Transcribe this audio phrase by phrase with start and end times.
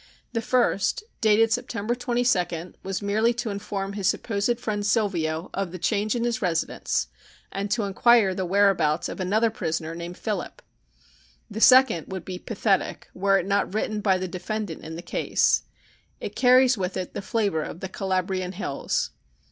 [0.33, 5.77] The first, dated September 22d, was merely to inform his supposed friend Silvio of the
[5.77, 7.07] change in his residence
[7.51, 10.63] and to inquire the whereabouts of another prisoner named Philip.
[11.51, 15.65] The second would be pathetic were it not written by the defendant in the case.
[16.19, 19.11] It carries with it the flavor of the Calabrian hills.